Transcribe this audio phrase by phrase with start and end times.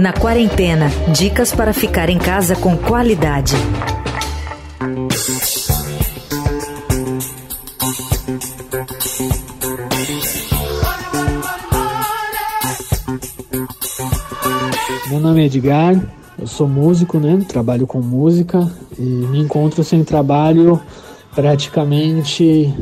[0.00, 3.54] Na quarentena, dicas para ficar em casa com qualidade.
[15.08, 15.94] Meu nome é Edgar,
[16.36, 17.44] eu sou músico, né?
[17.46, 18.68] Trabalho com música
[18.98, 20.82] e me encontro sem trabalho
[21.32, 22.74] praticamente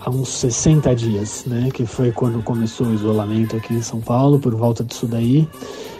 [0.00, 1.68] há uns 60 dias, né?
[1.72, 5.48] Que foi quando começou o isolamento aqui em São Paulo, por volta disso daí.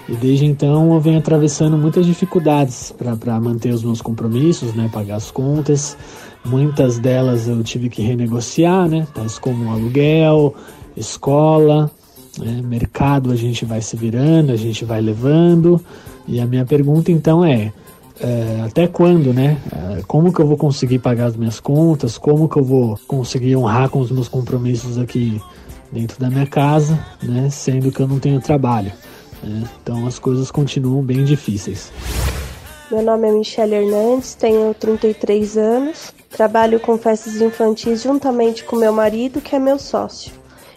[0.09, 4.91] E desde então eu venho atravessando muitas dificuldades para manter os meus compromissos, né?
[4.93, 5.97] Pagar as contas.
[6.45, 9.07] Muitas delas eu tive que renegociar, né?
[9.15, 10.55] Tais como aluguel,
[10.96, 11.91] escola,
[12.38, 12.60] né?
[12.65, 15.80] mercado a gente vai se virando, a gente vai levando.
[16.27, 17.73] E a minha pergunta então é,
[18.20, 19.59] é, até quando, né?
[19.73, 22.19] É, como que eu vou conseguir pagar as minhas contas?
[22.19, 25.41] Como que eu vou conseguir honrar com os meus compromissos aqui
[25.91, 27.48] dentro da minha casa, né?
[27.51, 28.93] Sendo que eu não tenho trabalho.
[29.43, 29.65] Né?
[29.83, 31.93] Então as coisas continuam bem difíceis.
[32.91, 38.93] Meu nome é Michelle Hernandes, tenho 33 anos, trabalho com festas infantis juntamente com meu
[38.93, 40.32] marido, que é meu sócio.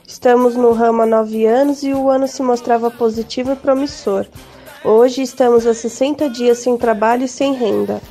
[0.08, 4.28] Estamos no ramo há nove anos e o ano se mostrava positivo e promissor.
[4.86, 8.02] Hoje estamos há 60 dias sem trabalho e sem renda.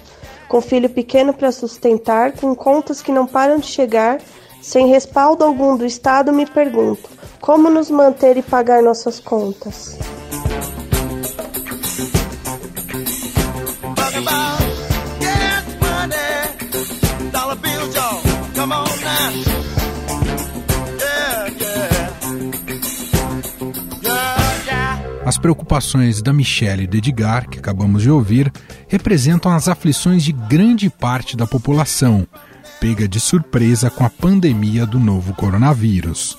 [0.49, 4.19] Com filho pequeno para sustentar, com contas que não param de chegar,
[4.63, 7.11] sem respaldo algum do Estado, me pergunto:
[7.43, 9.99] como nos manter e pagar nossas contas?
[25.25, 28.53] As preocupações da Michelle e do Edgar, que acabamos de ouvir,
[28.89, 32.27] representam as aflições de grande parte da população,
[32.81, 36.37] pega de surpresa com a pandemia do novo coronavírus.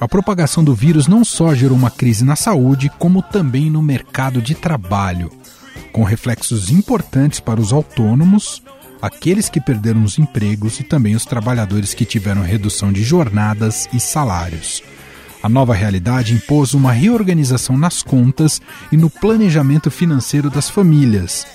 [0.00, 4.40] A propagação do vírus não só gerou uma crise na saúde, como também no mercado
[4.40, 5.30] de trabalho,
[5.92, 8.62] com reflexos importantes para os autônomos,
[9.02, 14.00] aqueles que perderam os empregos e também os trabalhadores que tiveram redução de jornadas e
[14.00, 14.82] salários.
[15.44, 21.46] A nova realidade impôs uma reorganização nas contas e no planejamento financeiro das famílias.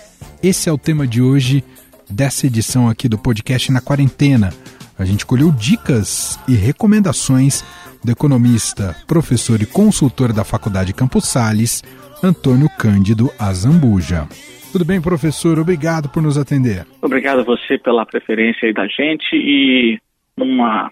[0.43, 1.63] Esse é o tema de hoje
[2.07, 4.53] dessa edição aqui do podcast na quarentena.
[4.95, 7.63] A gente colheu dicas e recomendações
[8.05, 11.83] do economista, professor e consultor da Faculdade Campos Sales,
[12.23, 14.27] Antônio Cândido Azambuja.
[14.71, 15.57] Tudo bem, professor?
[15.57, 16.85] Obrigado por nos atender.
[17.01, 19.99] Obrigado a você pela preferência aí da gente e
[20.37, 20.91] uma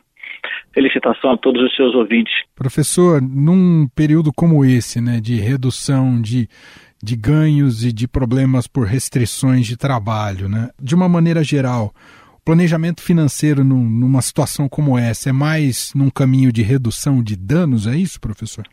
[0.78, 2.34] felicitação a todos os seus ouvintes.
[2.56, 6.48] Professor, num período como esse, né, de redução de,
[7.04, 11.92] de ganhos e de problemas por restrições de trabalho, né, de uma maneira geral,
[12.40, 17.36] o planejamento financeiro num, numa situação como essa é mais num caminho de redução de
[17.36, 18.64] danos, é isso, professor?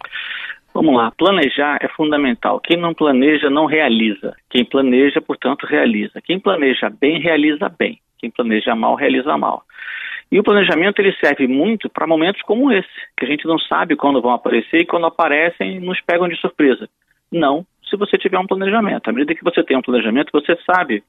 [0.74, 2.60] Vamos lá, planejar é fundamental.
[2.60, 4.34] Quem não planeja não realiza.
[4.50, 6.20] Quem planeja, portanto, realiza.
[6.22, 8.00] Quem planeja bem, realiza bem.
[8.18, 9.62] Quem planeja mal, realiza mal.
[10.30, 13.96] E o planejamento ele serve muito para momentos como esse, que a gente não sabe
[13.96, 16.88] quando vão aparecer e quando aparecem nos pegam de surpresa.
[17.30, 19.08] Não, se você tiver um planejamento.
[19.08, 21.02] À medida que você tem um planejamento, você sabe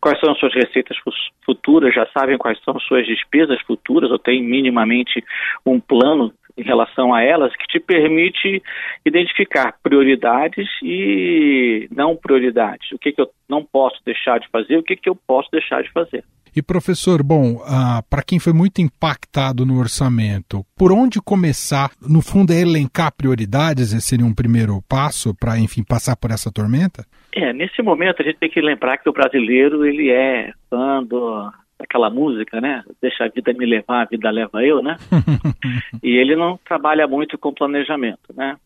[0.00, 0.96] quais são as suas receitas
[1.44, 5.24] futuras, já sabem quais são as suas despesas futuras, ou tem minimamente
[5.64, 8.62] um plano em relação a elas que te permite
[9.04, 12.92] identificar prioridades e não prioridades.
[12.92, 15.82] O que, que eu não posso deixar de fazer, o que, que eu posso deixar
[15.82, 16.24] de fazer.
[16.56, 21.90] E professor, bom, ah, para quem foi muito impactado no orçamento, por onde começar?
[22.00, 26.52] No fundo, é elencar prioridades, esse seria um primeiro passo para, enfim, passar por essa
[26.52, 27.04] tormenta?
[27.34, 31.50] É, nesse momento a gente tem que lembrar que o brasileiro ele é fã do,
[31.84, 32.82] daquela música, né?
[33.00, 34.96] Deixa a vida me levar, a vida leva eu, né?
[36.02, 38.56] e ele não trabalha muito com planejamento, né?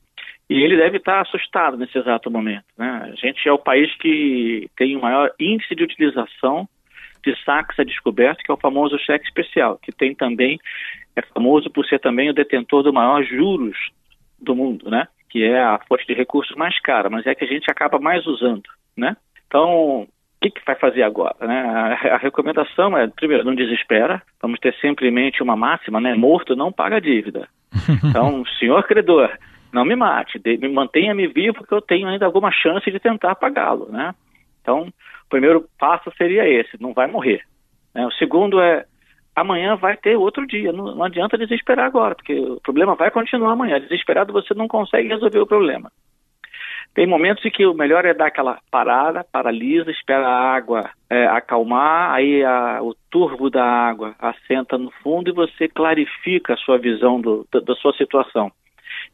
[0.48, 2.64] E ele deve estar assustado nesse exato momento.
[2.78, 3.12] Né?
[3.12, 6.66] A gente é o país que tem o maior índice de utilização
[7.22, 10.58] de saques a descoberto, que é o famoso cheque especial, que tem também,
[11.14, 13.76] é famoso por ser também o detentor do maior juros
[14.40, 15.06] do mundo, né?
[15.28, 18.26] Que é a fonte de recursos mais cara, mas é que a gente acaba mais
[18.26, 19.16] usando, né?
[19.46, 20.06] Então,
[20.38, 21.34] o que, que vai fazer agora?
[21.40, 21.60] Né?
[21.60, 26.14] A, a, recomendação é, primeiro, não desespera, vamos ter sempre em mente uma máxima, né?
[26.14, 27.48] Morto não paga dívida.
[28.04, 29.30] Então, senhor credor,
[29.72, 30.40] não me mate,
[30.72, 34.14] mantenha-me vivo porque eu tenho ainda alguma chance de tentar pagá-lo, né?
[34.62, 37.42] Então, o primeiro passo seria esse, não vai morrer.
[37.94, 38.06] Né?
[38.06, 38.84] O segundo é,
[39.34, 43.52] amanhã vai ter outro dia, não, não adianta desesperar agora, porque o problema vai continuar
[43.52, 43.80] amanhã.
[43.80, 45.90] Desesperado você não consegue resolver o problema.
[46.98, 51.28] Tem momentos em que o melhor é dar aquela parada, paralisa, espera a água é,
[51.28, 56.76] acalmar, aí a, o turvo da água assenta no fundo e você clarifica a sua
[56.76, 58.50] visão do, da, da sua situação.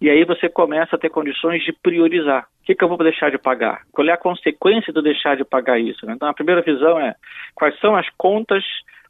[0.00, 2.46] E aí você começa a ter condições de priorizar.
[2.62, 3.82] O que, que eu vou deixar de pagar?
[3.92, 6.06] Qual é a consequência de eu deixar de pagar isso?
[6.06, 6.14] Né?
[6.14, 7.14] Então, a primeira visão é
[7.54, 8.64] quais são as contas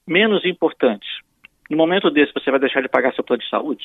[0.04, 1.08] menos importantes.
[1.70, 3.84] No momento desse, você vai deixar de pagar seu plano de saúde?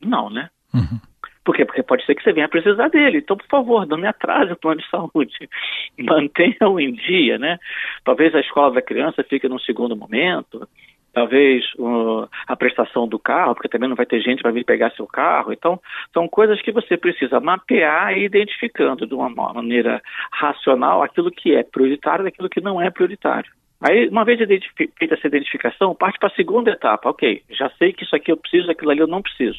[0.00, 0.48] Não, né?
[0.72, 0.98] Uhum.
[1.44, 1.64] Por quê?
[1.64, 3.18] Porque pode ser que você venha precisar dele.
[3.18, 5.48] Então, por favor, não me atrase o plano de saúde.
[5.98, 7.58] Mantenha-o em dia, né?
[8.04, 10.68] Talvez a escola da criança fique num segundo momento.
[11.12, 14.92] Talvez uh, a prestação do carro, porque também não vai ter gente para vir pegar
[14.92, 15.52] seu carro.
[15.52, 15.80] Então,
[16.12, 20.00] são coisas que você precisa mapear e identificando de uma maneira
[20.30, 23.50] racional aquilo que é prioritário e aquilo que não é prioritário.
[23.80, 24.38] Aí, uma vez
[24.76, 27.08] feita essa identificação, parte para a segunda etapa.
[27.08, 29.58] Ok, já sei que isso aqui eu preciso, aquilo ali eu não preciso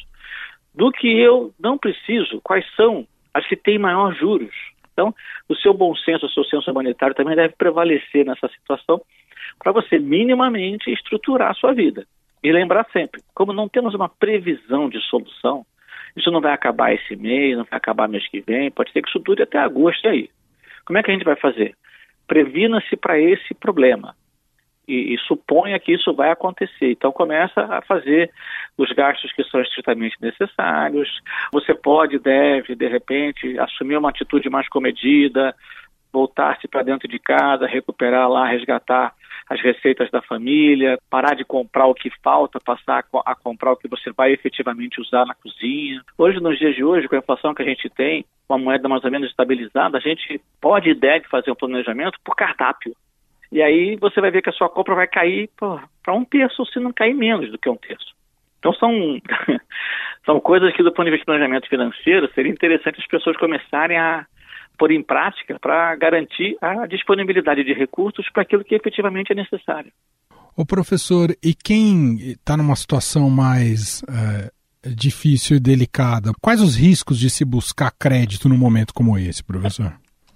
[0.74, 4.54] do que eu não preciso, quais são as que têm maior juros.
[4.92, 5.14] Então,
[5.48, 9.00] o seu bom senso, o seu senso humanitário também deve prevalecer nessa situação
[9.58, 12.06] para você minimamente estruturar a sua vida.
[12.42, 15.64] E lembrar sempre, como não temos uma previsão de solução,
[16.16, 19.08] isso não vai acabar esse mês, não vai acabar mês que vem, pode ser que
[19.08, 20.28] isso dure até agosto aí.
[20.84, 21.74] Como é que a gente vai fazer?
[22.26, 24.14] Previna-se para esse problema
[24.92, 26.90] e, e suponha que isso vai acontecer.
[26.90, 28.30] Então começa a fazer
[28.76, 31.08] os gastos que são estritamente necessários.
[31.52, 35.54] Você pode, deve, de repente, assumir uma atitude mais comedida,
[36.12, 39.14] voltar-se para dentro de casa, recuperar lá, resgatar
[39.48, 43.88] as receitas da família, parar de comprar o que falta, passar a comprar o que
[43.88, 46.02] você vai efetivamente usar na cozinha.
[46.16, 48.88] Hoje, nos dias de hoje, com a inflação que a gente tem, com a moeda
[48.88, 52.94] mais ou menos estabilizada, a gente pode e deve fazer um planejamento por cardápio.
[53.52, 56.80] E aí você vai ver que a sua compra vai cair para um terço, se
[56.80, 58.14] não cair menos do que um terço.
[58.58, 58.90] Então são,
[60.24, 63.98] são coisas que do ponto de vista de planejamento financeiro seria interessante as pessoas começarem
[63.98, 64.24] a
[64.78, 69.92] pôr em prática para garantir a disponibilidade de recursos para aquilo que efetivamente é necessário.
[70.56, 74.50] O professor, e quem está numa situação mais é,
[74.88, 79.92] difícil e delicada, quais os riscos de se buscar crédito num momento como esse, professor?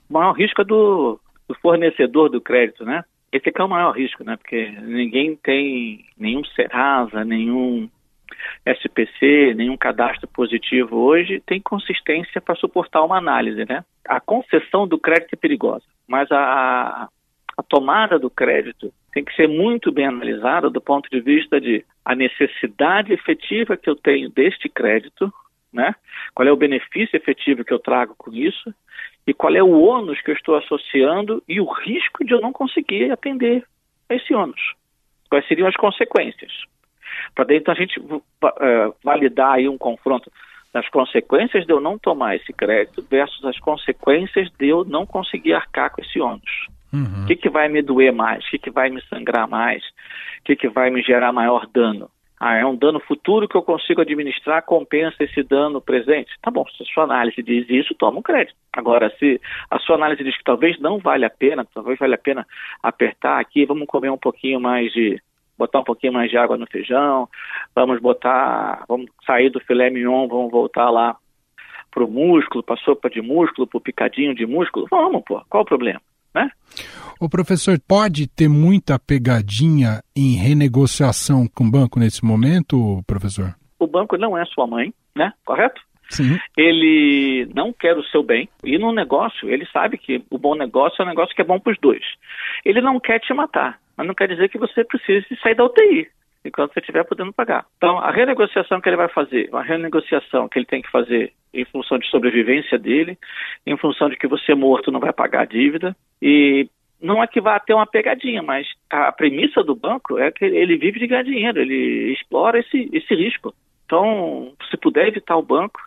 [0.08, 1.18] O maior risco é do
[1.48, 3.04] do fornecedor do crédito, né?
[3.32, 4.36] Esse é o maior risco, né?
[4.36, 7.88] Porque ninguém tem nenhum Serasa, nenhum
[8.64, 13.84] SPC, nenhum cadastro positivo hoje tem consistência para suportar uma análise, né?
[14.08, 17.08] A concessão do crédito é perigosa, mas a,
[17.56, 21.84] a tomada do crédito tem que ser muito bem analisada do ponto de vista de
[22.04, 25.32] a necessidade efetiva que eu tenho deste crédito,
[25.72, 25.94] né?
[26.34, 28.74] Qual é o benefício efetivo que eu trago com isso
[29.26, 32.52] e qual é o ônus que eu estou associando e o risco de eu não
[32.52, 33.64] conseguir atender
[34.08, 34.60] a esse ônus.
[35.28, 36.52] Quais seriam as consequências?
[37.34, 38.24] Para então a gente uh,
[39.02, 40.30] validar aí um confronto
[40.72, 45.54] das consequências de eu não tomar esse crédito versus as consequências de eu não conseguir
[45.54, 46.66] arcar com esse ônus.
[46.92, 47.24] Uhum.
[47.24, 48.44] O que, que vai me doer mais?
[48.46, 49.82] O que, que vai me sangrar mais?
[49.82, 52.10] O que, que vai me gerar maior dano?
[52.38, 56.30] Ah, é um dano futuro que eu consigo administrar, compensa esse dano presente.
[56.42, 58.54] Tá bom, se a sua análise diz isso, toma um crédito.
[58.74, 59.40] Agora, se
[59.70, 62.46] a sua análise diz que talvez não vale a pena, talvez vale a pena
[62.82, 65.18] apertar aqui, vamos comer um pouquinho mais de,
[65.56, 67.28] botar um pouquinho mais de água no feijão,
[67.74, 71.16] vamos botar, vamos sair do filé mignon, vamos voltar lá
[71.90, 76.00] pro músculo, pra sopa de músculo, pro picadinho de músculo, vamos, pô, qual o problema,
[76.36, 76.50] né?
[77.18, 83.54] O professor pode ter muita pegadinha em renegociação com o banco nesse momento, professor?
[83.78, 85.32] O banco não é sua mãe, né?
[85.44, 85.80] Correto?
[86.10, 86.38] Sim.
[86.56, 88.48] Ele não quer o seu bem.
[88.62, 91.58] E no negócio, ele sabe que o bom negócio é um negócio que é bom
[91.58, 92.04] para os dois.
[92.64, 96.06] Ele não quer te matar, mas não quer dizer que você precise sair da UTI
[96.46, 97.66] enquanto você estiver podendo pagar.
[97.76, 101.64] Então, a renegociação que ele vai fazer, uma renegociação que ele tem que fazer em
[101.64, 103.18] função de sobrevivência dele,
[103.66, 106.68] em função de que você morto não vai pagar a dívida, e
[107.00, 110.76] não é que vá ter uma pegadinha, mas a premissa do banco é que ele
[110.76, 113.54] vive de ganhar dinheiro, ele explora esse, esse risco.
[113.84, 115.80] Então, se puder evitar o banco,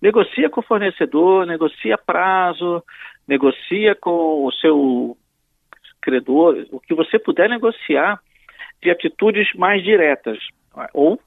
[0.00, 2.82] negocia com o fornecedor, negocia prazo,
[3.26, 5.16] negocia com o seu
[6.00, 8.20] credor, o que você puder negociar
[8.84, 10.38] de atitudes mais diretas.
[10.92, 11.18] Ou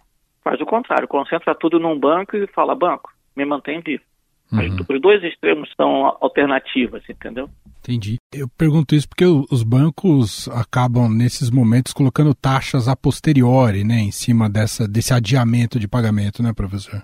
[0.43, 4.03] faz o contrário, concentra tudo num banco e fala, banco, me mantém vivo.
[4.49, 4.77] Uhum.
[4.89, 7.49] Os dois extremos são alternativas, entendeu?
[7.79, 8.15] Entendi.
[8.33, 14.11] Eu pergunto isso porque os bancos acabam, nesses momentos, colocando taxas a posteriori, né, em
[14.11, 17.01] cima dessa, desse adiamento de pagamento, né, professor?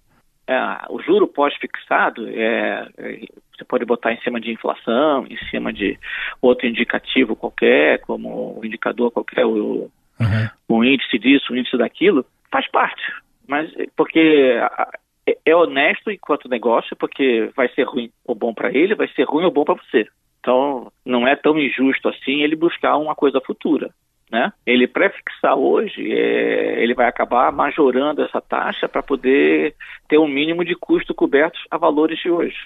[0.48, 0.56] É,
[0.90, 3.20] o juro pós-fixado, é, é,
[3.56, 5.98] você pode botar em cima de inflação, em cima de
[6.42, 9.90] outro indicativo qualquer, como o indicador qualquer, o,
[10.24, 10.78] uhum.
[10.78, 13.02] o índice disso, o índice daquilo, faz parte.
[13.48, 14.60] Mas porque
[15.28, 19.24] é, é honesto enquanto negócio, porque vai ser ruim ou bom para ele, vai ser
[19.24, 20.08] ruim ou bom para você.
[20.40, 23.90] Então, não é tão injusto assim ele buscar uma coisa futura.
[24.30, 24.52] Né?
[24.66, 29.76] Ele prefixar hoje, é, ele vai acabar majorando essa taxa para poder
[30.08, 32.58] ter um mínimo de custo cobertos a valores de hoje.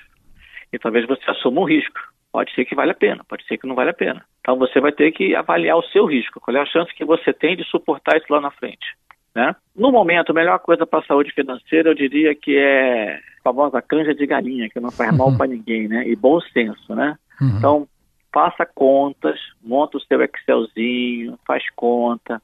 [0.71, 1.99] E talvez você assuma um risco.
[2.37, 4.23] Pode ser que vale a pena, pode ser que não vale a pena.
[4.41, 6.39] Então você vai ter que avaliar o seu risco.
[6.39, 8.95] Qual é a chance que você tem de suportar isso lá na frente?
[9.33, 9.55] Né?
[9.75, 13.81] No momento, a melhor coisa para a saúde financeira, eu diria que é a famosa
[13.81, 15.37] canja de galinha, que não faz mal uhum.
[15.37, 16.07] para ninguém, né?
[16.07, 17.17] E bom senso, né?
[17.41, 17.57] Uhum.
[17.57, 17.87] Então,
[18.31, 22.39] faça contas, monta o seu Excelzinho, faz conta,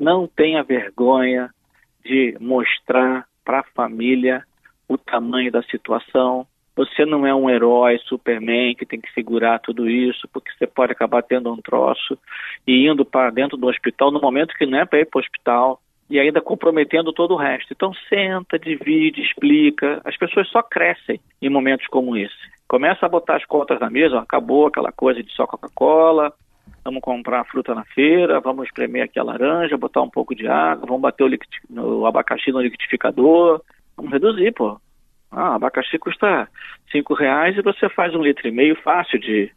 [0.00, 1.48] não tenha vergonha
[2.04, 4.42] de mostrar para a família
[4.88, 6.44] o tamanho da situação.
[6.78, 10.92] Você não é um herói, Superman, que tem que segurar tudo isso, porque você pode
[10.92, 12.16] acabar tendo um troço
[12.64, 15.20] e indo para dentro do hospital no momento que não é para ir para o
[15.20, 17.72] hospital e ainda comprometendo todo o resto.
[17.72, 20.00] Então senta, divide, explica.
[20.04, 22.32] As pessoas só crescem em momentos como esse.
[22.68, 26.32] Começa a botar as contas na mesa, acabou aquela coisa de só Coca-Cola,
[26.84, 30.86] vamos comprar fruta na feira, vamos espremer aqui a laranja, botar um pouco de água,
[30.86, 33.60] vamos bater o, o abacaxi no liquidificador,
[33.96, 34.80] vamos reduzir, pô.
[35.30, 36.48] Ah, abacaxi custa
[36.90, 39.50] cinco reais e você faz um litro e meio fácil de,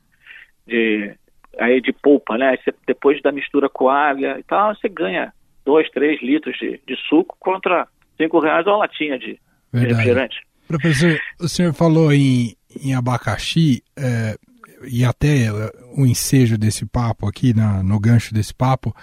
[0.67, 1.13] de,
[1.59, 2.57] aí de polpa, né?
[2.57, 5.33] Você, depois da mistura com água e tal, você ganha
[5.65, 7.87] dois, três litros de, de suco contra
[8.17, 9.39] cinco reais uma latinha de,
[9.73, 10.41] de refrigerante.
[10.67, 14.37] Professor, o senhor falou em em abacaxi, é,
[14.89, 15.47] e até
[15.97, 18.93] o ensejo desse papo aqui, na, no gancho desse papo,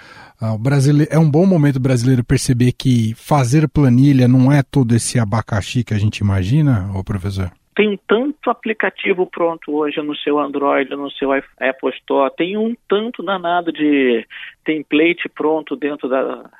[0.40, 5.18] o brasileiro, é um bom momento brasileiro perceber que fazer planilha não é todo esse
[5.18, 7.50] abacaxi que a gente imagina, ô professor?
[7.75, 13.23] Tem tanto aplicativo pronto hoje no seu Android, no seu Apple Store, tem um tanto
[13.23, 14.26] danado de
[14.64, 16.50] template pronto dentro da,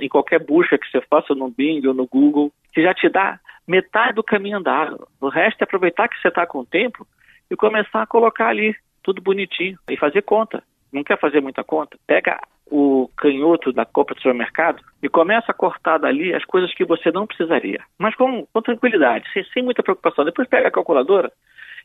[0.00, 3.38] em qualquer busca que você faça no Bing ou no Google, que já te dá
[3.66, 5.06] metade do caminho andado.
[5.20, 7.06] O resto é aproveitar que você está com tempo
[7.52, 10.62] e começar a colocar ali tudo bonitinho e fazer conta.
[10.90, 11.98] Não quer fazer muita conta?
[12.06, 12.40] Pega
[12.70, 17.12] o canhoto da compra do supermercado e começa a cortar dali as coisas que você
[17.12, 17.80] não precisaria.
[17.98, 20.24] Mas com, com tranquilidade, sem, sem muita preocupação.
[20.24, 21.30] Depois pega a calculadora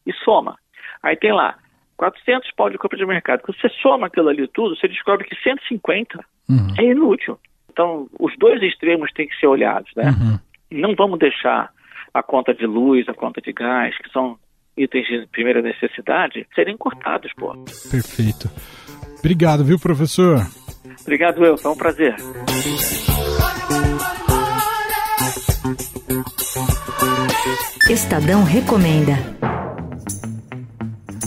[0.06, 0.58] e soma.
[1.04, 1.58] Aí tem lá
[1.98, 3.42] 400 pau de compra de mercado.
[3.42, 6.68] Quando você soma aquilo ali tudo, você descobre que 150 uhum.
[6.80, 7.38] é inútil.
[7.70, 10.06] Então, os dois extremos têm que ser olhados, né?
[10.06, 10.40] Uhum.
[10.72, 11.70] Não vamos deixar
[12.14, 14.40] a conta de luz, a conta de gás, que são
[14.78, 17.54] itens de primeira necessidade, serem cortados, pô.
[17.90, 18.50] Perfeito.
[19.20, 20.46] Obrigado, viu, professor?
[21.02, 21.58] Obrigado, eu.
[21.58, 22.16] Foi um prazer.
[27.90, 29.14] Estadão Recomenda.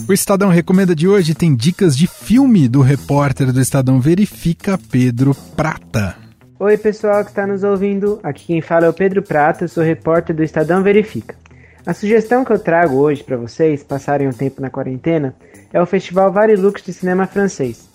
[0.07, 5.33] O Estadão Recomenda de hoje tem dicas de filme do repórter do Estadão Verifica, Pedro
[5.55, 6.15] Prata.
[6.59, 8.19] Oi, pessoal que está nos ouvindo.
[8.21, 11.40] Aqui quem fala é o Pedro Prata, sou repórter do Estadão Verifica.
[11.83, 15.33] A sugestão que eu trago hoje para vocês passarem um tempo na quarentena
[15.73, 17.89] é o Festival Varilux de Cinema Francês.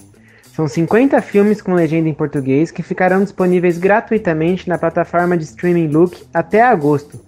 [0.52, 5.87] São 50 filmes com legenda em português que ficarão disponíveis gratuitamente na plataforma de streaming
[5.87, 7.21] Look até agosto.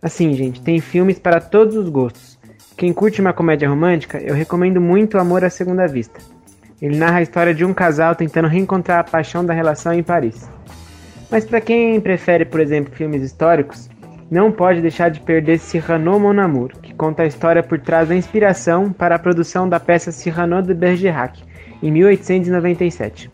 [0.00, 2.38] Assim, gente, tem filmes para todos os gostos.
[2.78, 6.18] Quem curte uma comédia romântica, eu recomendo muito Amor à Segunda Vista.
[6.80, 10.48] Ele narra a história de um casal tentando reencontrar a paixão da relação em Paris.
[11.30, 13.90] Mas para quem prefere, por exemplo, filmes históricos,
[14.30, 18.14] não pode deixar de perder Cyrano Mon Amour, que conta a história por trás da
[18.14, 21.42] inspiração para a produção da peça Cyrano de Bergerac,
[21.82, 23.28] em 1897.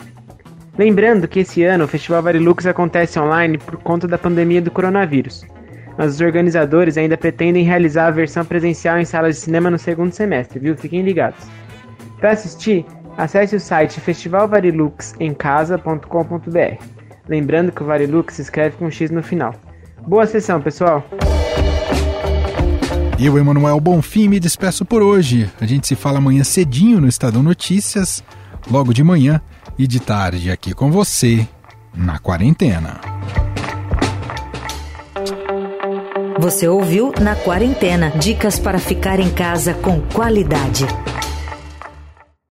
[0.79, 5.45] Lembrando que esse ano o Festival Varilux acontece online por conta da pandemia do coronavírus,
[5.99, 10.13] mas os organizadores ainda pretendem realizar a versão presencial em salas de cinema no segundo
[10.13, 10.77] semestre, viu?
[10.77, 11.47] Fiquem ligados.
[12.19, 12.85] Para assistir,
[13.17, 16.85] acesse o site festivalvariluxemcasa.com.br.
[17.29, 19.55] Lembrando que o Varilux se escreve com um X no final.
[20.07, 21.05] Boa sessão, pessoal!
[23.19, 25.51] Eu, Emanuel Bonfim, me despeço por hoje.
[25.61, 28.23] A gente se fala amanhã cedinho no Estadão Notícias,
[28.71, 29.41] logo de manhã
[29.77, 31.49] e de tarde aqui com você,
[31.95, 33.01] na quarentena.
[36.39, 40.87] Você ouviu Na Quarentena dicas para ficar em casa com qualidade.